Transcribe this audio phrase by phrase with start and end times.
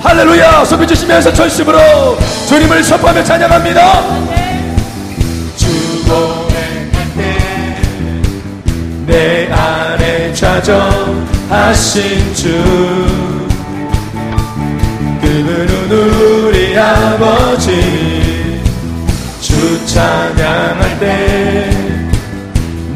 [0.00, 1.78] 할렐루야 소리 주시면서 전심으로
[2.46, 4.28] 주님을 선포하며 찬양합니다.
[9.06, 12.04] 내 안에 좌정하신
[12.34, 12.48] 주.
[15.20, 18.07] 그분은 우리 아버지.
[18.07, 18.07] 주
[19.98, 21.88] 찬양할 때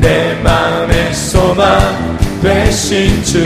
[0.01, 3.39] 내 마음의 소망 되신 주.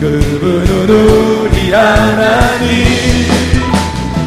[0.00, 2.72] 그분은 우리 하나님.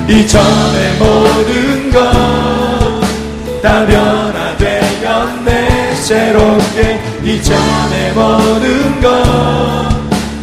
[0.07, 5.49] 이전의 모든 것다 변화되었네
[5.95, 9.05] 새롭게 이전의 모든 것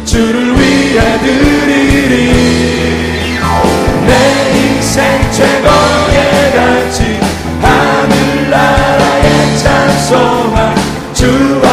[0.05, 2.13] 주를 위해 드리리.
[4.07, 4.11] 내
[4.57, 5.52] 인생 최
[10.13, 10.75] 찬송아
[11.13, 11.65] 주와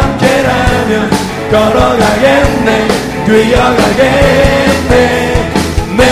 [0.00, 1.10] 함께라면
[1.50, 2.88] 걸어가겠네
[3.26, 4.94] 뛰어가겠네.
[5.96, 6.02] 내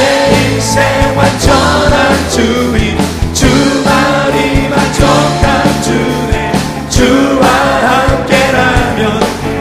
[0.54, 0.82] 인생
[1.16, 2.98] 완전한 주인
[3.32, 6.52] 주만이 만족한 주네
[6.90, 9.00] 주와 함께라면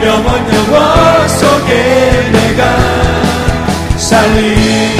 [0.04, 1.70] 영원 영원 속에
[2.32, 2.60] 내가
[3.96, 4.92] 살리.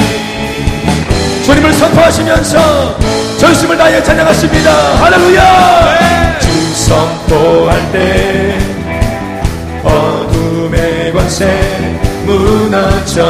[1.44, 2.96] 주님을 선포하시면서
[3.38, 4.70] 전심을 다해 찬양하십니다.
[5.02, 6.38] 할렐루야!
[6.38, 6.52] 주
[6.83, 8.58] 선포할 때
[9.84, 11.47] 어둠의 권세
[12.27, 13.24] 무너져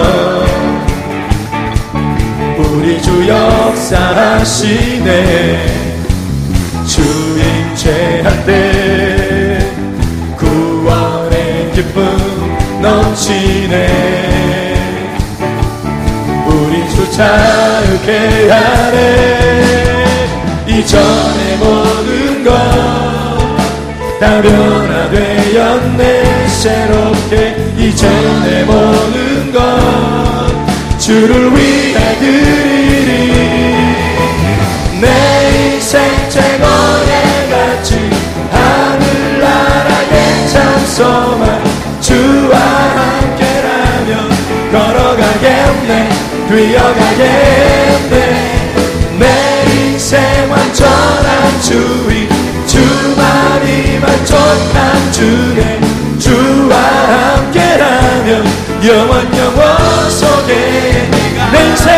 [2.58, 5.12] 우리 주 역사하시네.
[6.86, 9.58] 주인죄할 때
[10.38, 12.02] 구원의 기쁨
[12.80, 13.76] 넘치네.
[16.46, 19.52] 우리 주 자유케 하네.
[20.66, 23.21] 이전의 모든 것
[24.22, 26.46] 다 변화 되었네.
[26.46, 29.58] 새롭게 이전의 모든 것.
[30.96, 33.32] 주를 위해 드리리.
[35.00, 37.98] 내 인생 최고의 가치
[38.52, 40.14] 하늘나라의
[40.46, 41.44] 찬송아
[42.00, 44.10] 주와 함께라면
[44.70, 45.90] 걸어가겠네
[46.48, 48.14] 뛰어가겠네
[54.32, 55.80] 만족한 주네
[56.18, 58.46] 주와 함께라면
[58.82, 61.10] 영원 영원 속에
[61.52, 61.92] 내 인생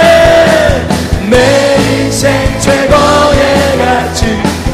[1.31, 4.27] 내 인생 최고의 가치.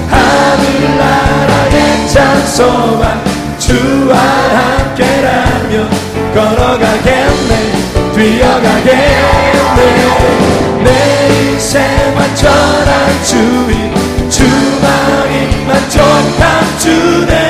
[0.09, 1.77] 하늘나라의
[2.09, 3.23] 찬송아
[3.59, 5.91] 주와 함께라면
[6.35, 7.53] 걸어가겠네
[8.15, 9.51] 뛰어가겠네.
[10.83, 10.89] 내
[11.53, 11.83] 인생
[12.17, 13.95] 완전한 주인
[14.31, 17.50] 주만이 만족한 주네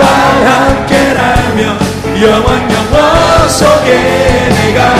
[0.00, 1.78] 주와 함께라면
[2.22, 4.94] 영원 영원 속에 내가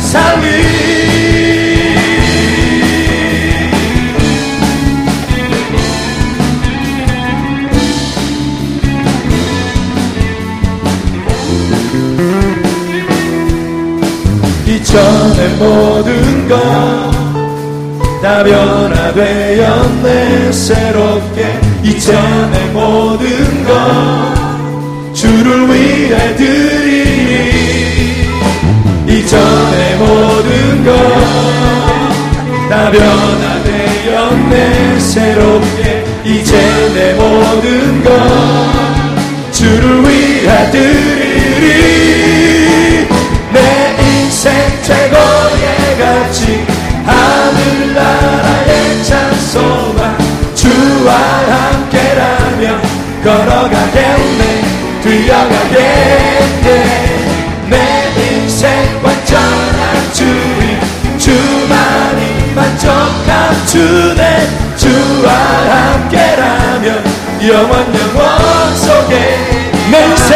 [0.00, 0.46] 살리.
[14.66, 17.16] 이전의 모든 것
[18.22, 23.72] 다 변화되었네 새롭게 이전의 모든 것
[25.14, 28.26] 주를 위해 드리니
[29.06, 34.98] 이전의 모든 것다 변화되었네.
[34.98, 36.56] 새롭게 이제
[36.92, 38.10] 내 모든 것
[39.52, 41.66] 주를 위해 드리리
[43.52, 46.65] 내 인생 최고의 가치
[53.66, 54.62] 걸어가겠네
[55.02, 56.68] 뛰어가겠네.
[57.68, 57.74] 내
[58.16, 58.70] 인생
[59.02, 60.78] 완전한 주인
[61.18, 64.48] 주만이 만족한 주네.
[64.76, 67.04] 주와 함께라면
[67.46, 69.14] 영원 영원 속에
[69.90, 70.30] 내 인생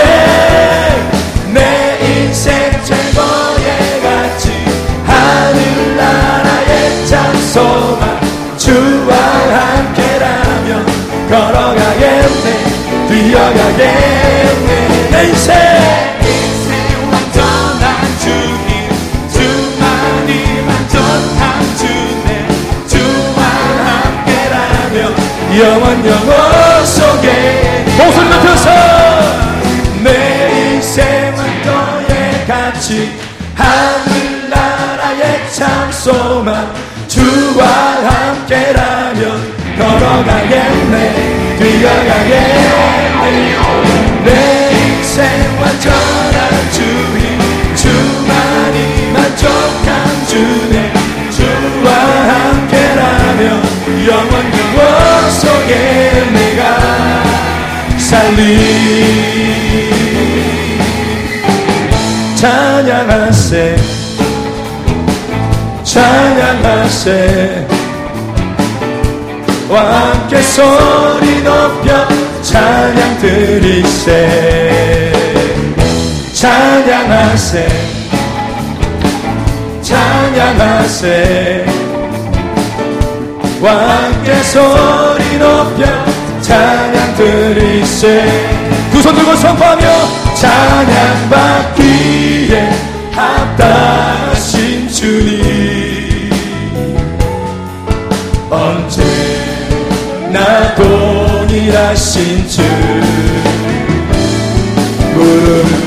[1.52, 1.58] 내
[2.02, 4.50] 인생 최고의 가치.
[5.06, 6.72] 하늘나라의
[7.06, 8.02] 찬송아
[8.56, 10.69] 주와 함께라면
[11.28, 12.59] 걸어가겠네
[13.20, 15.55] 뛰어가겠네 내 인생
[17.12, 18.88] 완전한 주님
[19.31, 22.49] 주만이 만족한 주네.
[22.88, 23.38] 주와
[23.84, 24.99] 함께라면
[25.58, 28.70] 영원 영원 속에 목소리 높여서
[30.02, 33.12] 내 인생은 너의 가치
[33.55, 35.22] 하늘나라의
[35.52, 36.72] 찬송아
[37.06, 42.69] 주와 함께라면 뛰어가겠네 뛰어가겠네
[45.20, 47.38] 생 완전한 주인
[47.76, 50.90] 주만이 만족한 주네.
[51.31, 51.88] 주와
[52.31, 53.62] 함께라면
[54.08, 56.62] 영원 영원 속에 내가
[57.99, 58.40] 살리.
[62.37, 63.76] 찬양하세.
[65.84, 67.67] 찬양하세.
[69.69, 75.12] 와 함께 소리 높여 찬양 드리세.
[76.32, 77.69] 찬양하세.
[79.82, 81.67] 찬양하세.
[83.61, 85.87] 와 함께 소리 높여
[86.41, 88.25] 찬양 드리세.
[88.91, 89.82] 두 손 들고 선포하며
[90.35, 92.69] 찬양 받기에
[93.12, 96.31] 합당하신 주님.
[98.50, 99.14] 언제나
[101.50, 102.62] 동일하신 주.
[105.14, 105.85] 무릎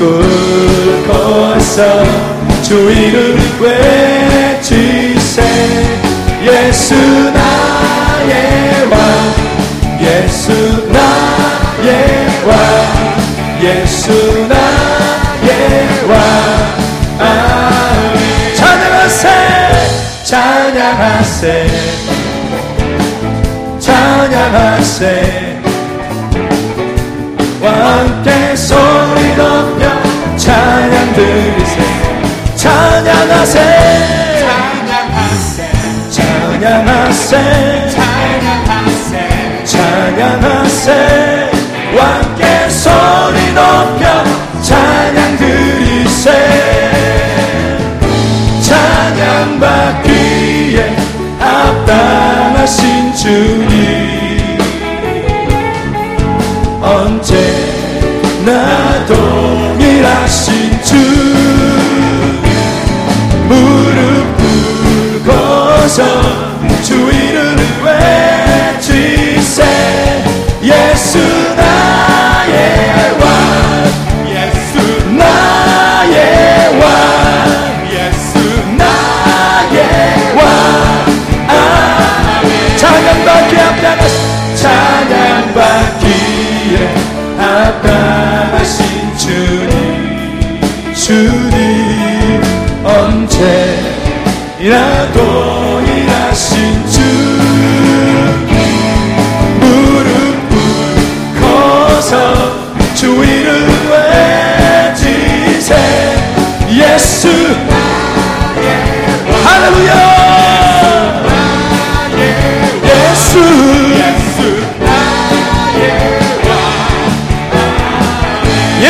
[1.08, 1.80] 꿇고서
[2.62, 3.38] 주 이름
[4.60, 5.42] 외치세.
[6.42, 6.94] 예수
[7.32, 8.98] 나의 왕
[10.02, 10.52] 예수
[10.92, 11.88] 나의
[12.46, 12.52] 왕
[13.62, 14.12] 예수
[14.46, 15.48] 나의
[16.06, 16.14] 왕.
[17.18, 19.24] 아멘 찬양하세
[20.24, 21.66] 찬양하세
[23.80, 25.43] 찬양하세
[27.84, 29.92] 왕께 소리 높여
[30.38, 31.76] 찬양 드리세
[32.56, 33.58] 찬양하세
[36.10, 39.12] 찬양하세 찬양하세
[39.64, 41.50] 찬양하세
[41.98, 44.24] 왕께 소리 높여
[44.62, 46.26] 찬양 드리세
[48.62, 50.96] 찬양 받기에
[51.38, 53.93] 합당하신 주님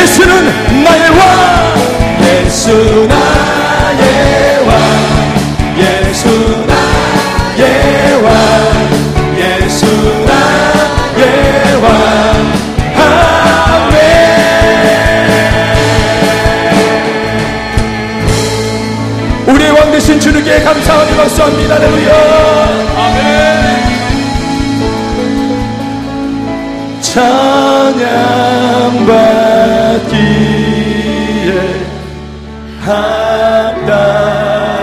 [0.05, 1.17] 예수는 나의 왕.
[2.21, 4.71] 예수 나의 왕.
[5.79, 6.27] 예수
[6.67, 8.29] 나의 왕.
[9.35, 9.85] 예수
[10.27, 11.89] 나의 왕.
[12.99, 13.97] 아멘.
[19.47, 21.75] 우리의 왕 되신 주님께 감사하며 박수합니다.
[21.75, 22.13] 할렐루야.
[22.95, 23.25] 아멘
[27.95, 29.15] 찬양받기에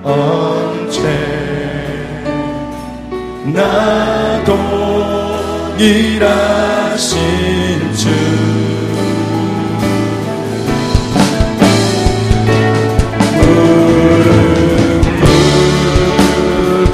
[0.03, 1.21] 언제나
[5.75, 7.13] 동일하신
[7.93, 8.56] 주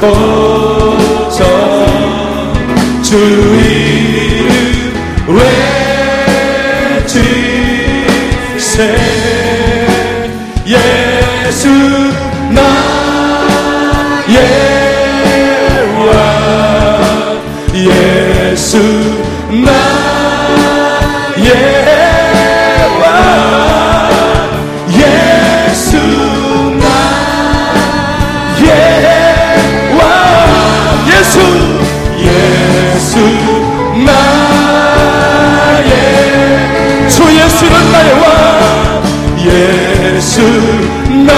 [0.03, 1.39] 고서
[3.01, 4.98] 주 이름
[8.57, 8.98] 외치세.
[10.67, 11.69] 예수
[12.51, 12.67] 나의
[16.05, 16.12] 왕
[17.74, 18.72] 예수
[19.50, 21.48] 나의
[40.24, 40.39] 예수
[41.27, 41.34] 나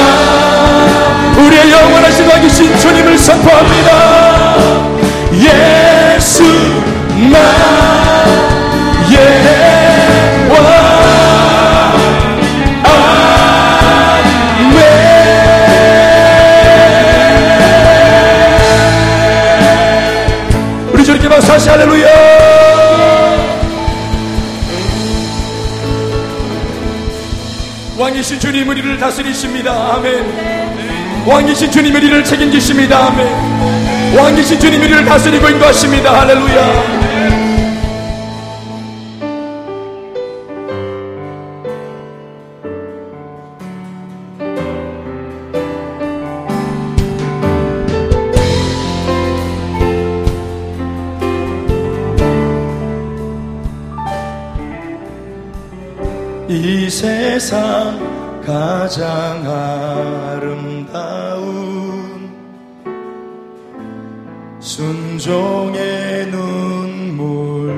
[1.40, 4.58] 우리의 영원하신 왕이신 주님을 선포합니다.
[5.34, 6.44] 예수
[7.32, 7.40] 나
[9.10, 10.56] 예와
[20.94, 21.28] 우리 주님께
[21.72, 22.15] 할렐루야.
[28.16, 29.96] 왕이신 주님 우리를 다스리십니다.
[29.96, 31.28] 아멘.
[31.28, 33.08] 왕이신 주님 우리를 책임지십니다.
[33.08, 34.16] 아멘.
[34.18, 36.22] 왕이신 주님 우리를 다스리고 인도하십니다.
[36.22, 37.15] 할렐루야.
[57.38, 58.00] 세상
[58.46, 59.44] 가장
[60.38, 61.44] 아름다운
[64.62, 67.74] 순종의 눈물.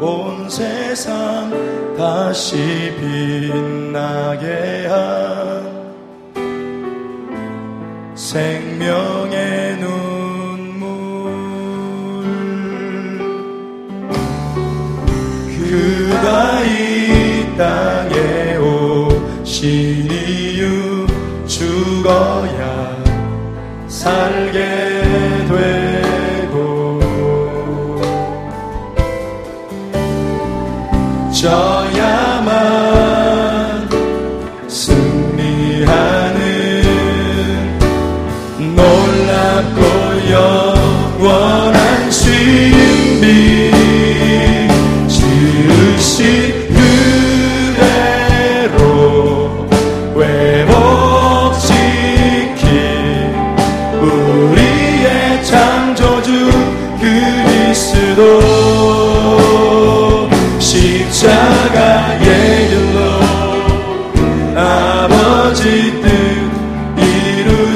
[0.00, 1.50] 온 세상
[1.98, 5.25] 다시 빛나게 한
[19.66, 21.04] 신 이유
[21.44, 23.02] 죽어야
[23.88, 24.85] 살게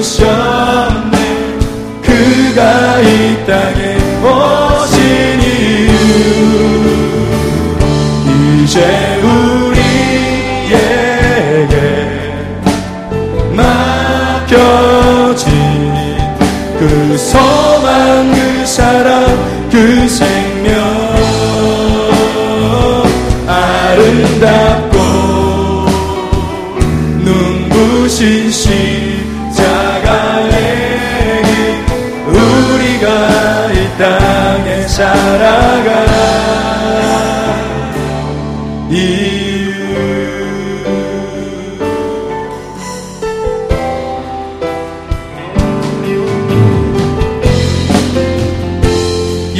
[0.00, 1.58] 이루셨네.
[2.02, 3.98] 그가 이 땅에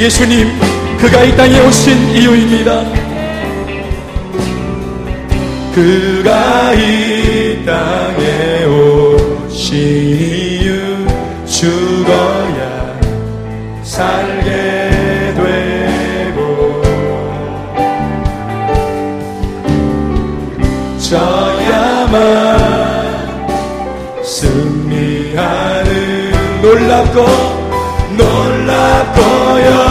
[0.01, 0.47] 예수님
[0.97, 2.83] 그가 이 땅에 오신 이유입니다.
[5.75, 11.05] 그가 이 땅에 오신 이유
[11.45, 12.99] 죽어야
[13.83, 16.81] 살게 되고.
[20.97, 22.17] 저야만
[24.23, 25.91] 승리하는
[26.63, 27.61] 놀랍고
[28.17, 29.21] 놀랍고
[29.65, 29.90] 영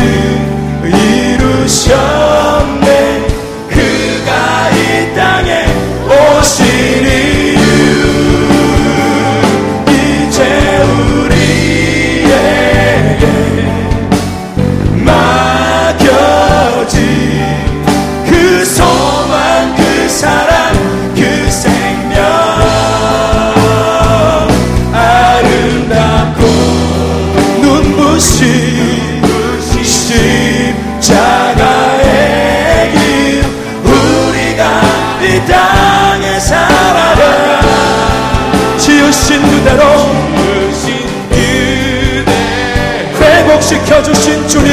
[43.71, 44.71] 회복시켜주신 주님.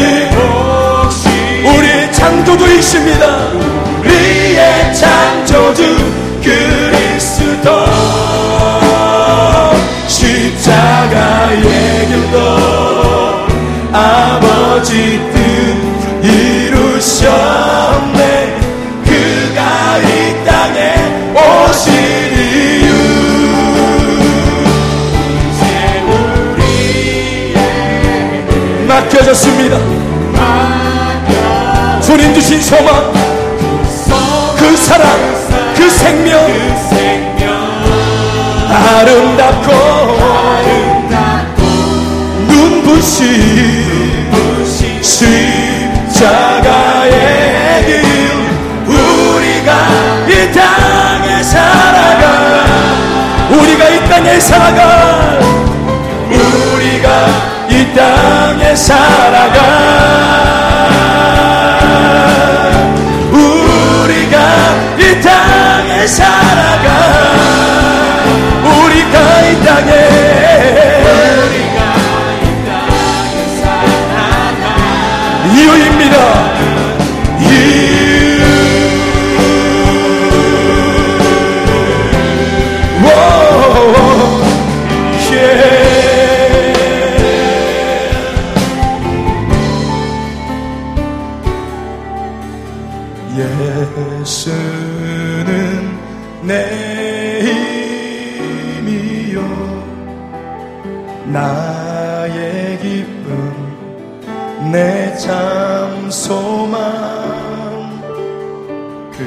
[1.65, 3.53] 우리 창조주이십니다.
[4.01, 6.18] 우리의 창조주
[29.29, 29.77] 맡겨졌습니다.
[32.01, 33.13] 주님 주신 소망
[34.57, 35.07] 그 사랑
[35.75, 36.41] 그 생명
[38.71, 39.73] 아름답고,
[42.49, 43.23] 눈부신,
[45.03, 46.37] 십자가의
[47.87, 47.97] 길
[48.87, 49.71] 우리가
[50.29, 52.25] 이 땅에 살아가
[53.51, 55.48] 우리가 이 땅에 살아가
[58.79, 59.59] 살아가.
[66.07, 66.89] 살아가.
[68.63, 69.93] 우리가 이 땅에.
[71.05, 71.85] 우리가
[72.41, 74.65] 이 땅에 살아가.
[75.53, 76.17] 이유입니다
[93.37, 93.39] 예.
[94.21, 95.99] 예수는
[96.43, 96.53] 내
[98.81, 99.39] 힘이요
[101.27, 103.29] 나의 기쁨
[104.73, 106.81] 내 참 소망
[109.11, 109.25] 그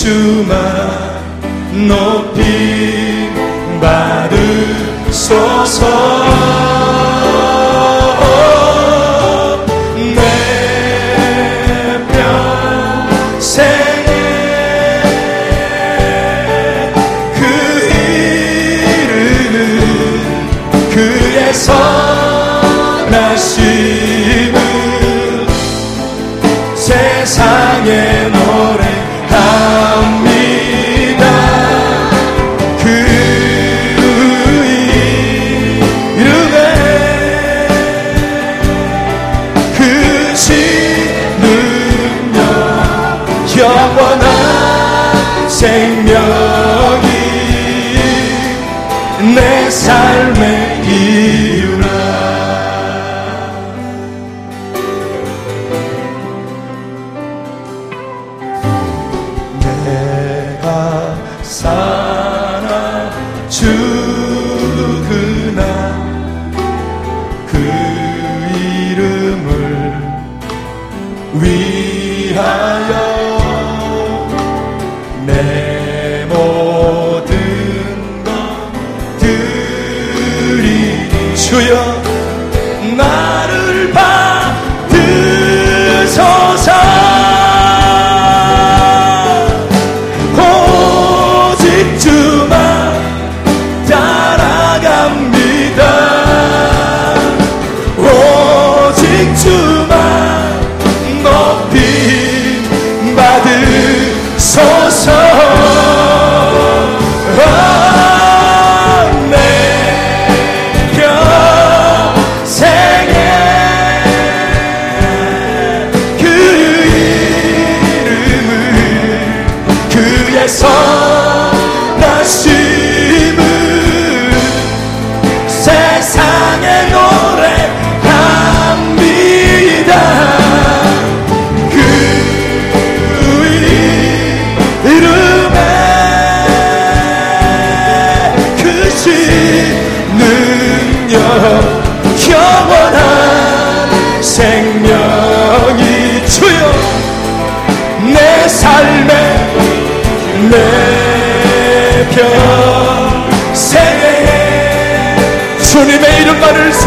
[0.00, 0.56] 주만
[1.86, 3.28] 높이
[5.10, 5.84] 받으소서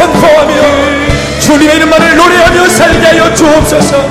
[0.04, 0.54] 선포하며
[1.40, 4.02] 주님의 이름만을 노래하며 살게 하여 주옵소서.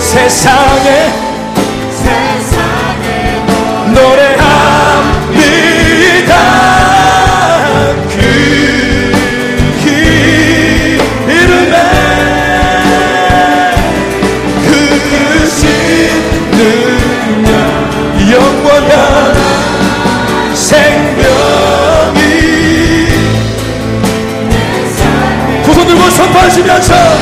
[0.00, 1.27] 세상에 세상에
[26.50, 27.17] 선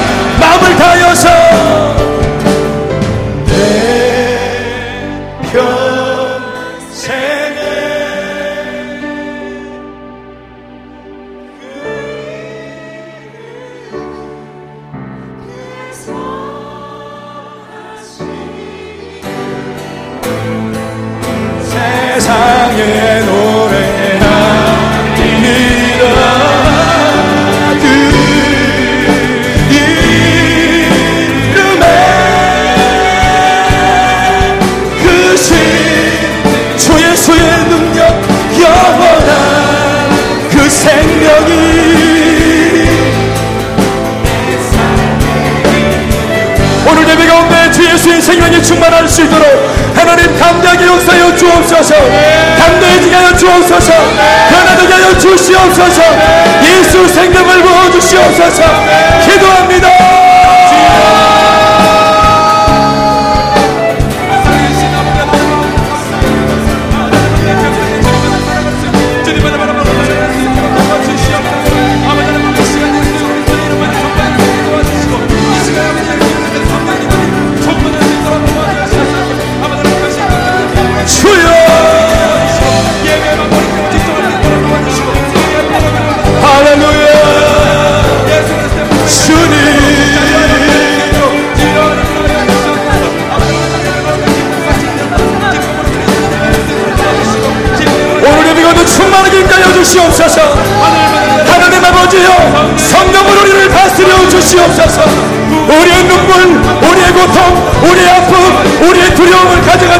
[58.46, 58.85] 부어주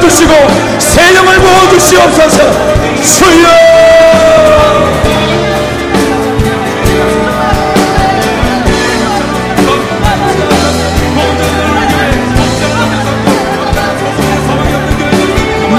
[0.07, 0.33] 두려움을 가져가 주시고
[0.79, 2.39] 새 영을 부어 주시옵소서.
[3.03, 3.47] 주여!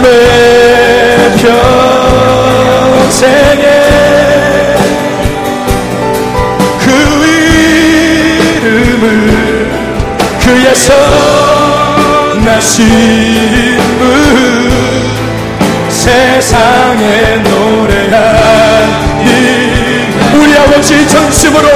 [0.01, 0.07] 내
[2.97, 3.65] 평생에
[6.79, 6.85] 그
[8.61, 9.05] 이름을
[10.41, 10.75] 그의
[12.35, 12.77] 선하신
[13.47, 13.56] 분
[16.39, 18.05] 세상에 노래하니
[20.35, 21.67] 우리 아버지 전심으로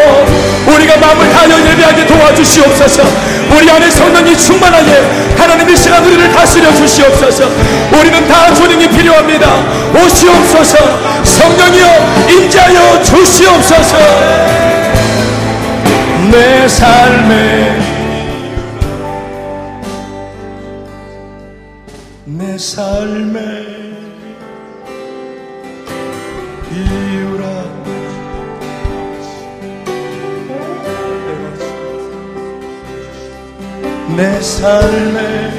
[0.68, 3.02] 우리가 마음을 다하여 예배하게 도와주시옵소서.
[3.58, 5.02] 우리 안에 성령이 충만하게
[5.36, 7.50] 하나님의 시간 우리를 다스려 주시옵소서.
[8.00, 9.48] 우리는 다 조능이 필요합니다.
[9.96, 10.78] 오시옵소서.
[11.24, 13.98] 성령이여 인자하여 주시옵소서.
[16.32, 17.82] 내 삶에
[22.26, 23.51] 내 삶의
[34.22, 35.52] 내 삶의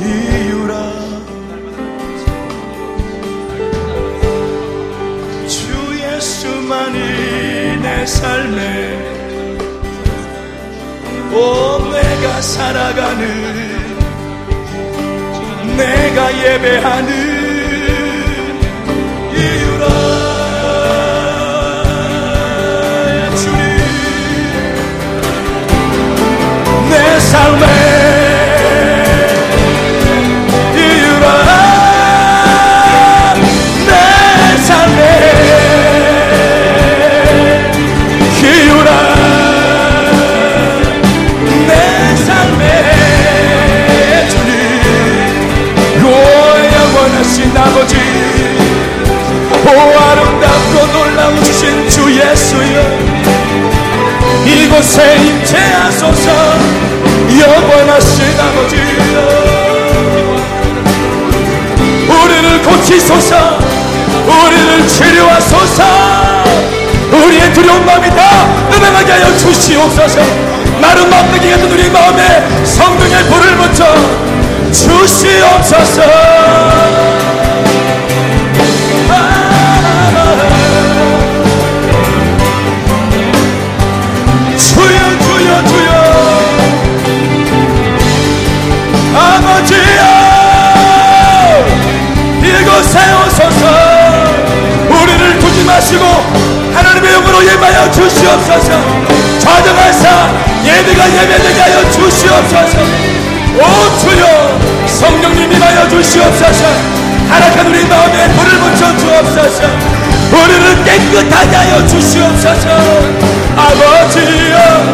[0.00, 0.74] 이유라.
[5.46, 5.58] 주
[6.00, 6.98] 예수만이
[7.82, 8.56] 내 삶의
[11.34, 13.22] 오 내가 살아가는
[15.76, 17.25] 내가 예배하는
[69.56, 70.20] 주시옵소서.
[70.80, 73.86] 마른 막대기 같은 우리 마음에 성령의 불을 붙여
[74.70, 76.02] 주시옵소서.
[95.66, 96.04] 마시고
[96.74, 99.15] 하나님의 영으로 예배하여 주시옵소서
[99.46, 102.78] 좌정하사 예배가 예배되게 하여 주시옵소서.
[103.54, 106.64] 오 주여 성령님 임하여 주시옵소서.
[107.30, 109.62] 하락한 우리 마음에 불을 붙여 주옵소서.
[110.32, 112.68] 우리를 깨끗하게 하여 주시옵소서.
[113.56, 114.85] 아버지여